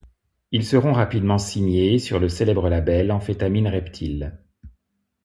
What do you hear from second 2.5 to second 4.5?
label Amphetamine Reptile.